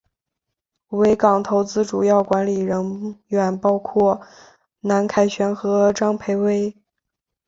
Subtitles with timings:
[0.87, 4.19] 维港投资主要管理人员包括
[4.81, 6.75] 周凯旋和张培薇。